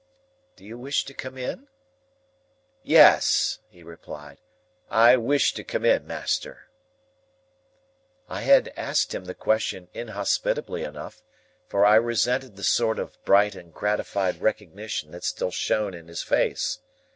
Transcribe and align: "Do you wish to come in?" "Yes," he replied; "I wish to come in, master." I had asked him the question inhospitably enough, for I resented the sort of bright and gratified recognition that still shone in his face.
"Do 0.55 0.65
you 0.65 0.79
wish 0.79 1.05
to 1.05 1.13
come 1.13 1.37
in?" 1.37 1.67
"Yes," 2.81 3.59
he 3.69 3.83
replied; 3.83 4.39
"I 4.89 5.15
wish 5.15 5.53
to 5.53 5.63
come 5.63 5.85
in, 5.85 6.07
master." 6.07 6.71
I 8.27 8.41
had 8.41 8.73
asked 8.75 9.13
him 9.13 9.25
the 9.25 9.35
question 9.35 9.89
inhospitably 9.93 10.81
enough, 10.83 11.21
for 11.67 11.85
I 11.85 11.97
resented 11.97 12.55
the 12.55 12.63
sort 12.63 12.97
of 12.97 13.23
bright 13.25 13.53
and 13.53 13.71
gratified 13.71 14.41
recognition 14.41 15.11
that 15.11 15.23
still 15.23 15.51
shone 15.51 15.93
in 15.93 16.07
his 16.07 16.23
face. 16.23 16.79